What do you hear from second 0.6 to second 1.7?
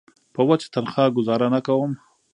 تنخوا ګوزاره نه